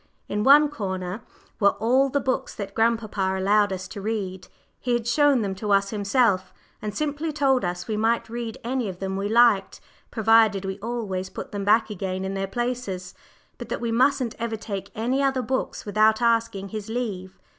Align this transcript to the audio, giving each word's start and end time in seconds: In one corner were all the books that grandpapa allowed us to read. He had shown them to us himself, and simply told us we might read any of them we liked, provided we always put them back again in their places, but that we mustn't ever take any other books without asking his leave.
In 0.27 0.41
one 0.43 0.67
corner 0.67 1.21
were 1.59 1.73
all 1.79 2.09
the 2.09 2.19
books 2.19 2.55
that 2.55 2.73
grandpapa 2.73 3.37
allowed 3.37 3.71
us 3.71 3.87
to 3.89 4.01
read. 4.01 4.47
He 4.79 4.93
had 4.93 5.07
shown 5.07 5.43
them 5.43 5.53
to 5.53 5.71
us 5.71 5.91
himself, 5.91 6.51
and 6.81 6.97
simply 6.97 7.31
told 7.31 7.63
us 7.63 7.87
we 7.87 7.97
might 7.97 8.27
read 8.27 8.57
any 8.63 8.89
of 8.89 8.97
them 8.97 9.15
we 9.15 9.29
liked, 9.29 9.79
provided 10.09 10.65
we 10.65 10.79
always 10.79 11.29
put 11.29 11.51
them 11.51 11.65
back 11.65 11.91
again 11.91 12.25
in 12.25 12.33
their 12.33 12.47
places, 12.47 13.13
but 13.59 13.69
that 13.69 13.79
we 13.79 13.91
mustn't 13.91 14.33
ever 14.39 14.55
take 14.57 14.89
any 14.95 15.21
other 15.21 15.43
books 15.43 15.85
without 15.85 16.19
asking 16.19 16.69
his 16.69 16.89
leave. 16.89 17.37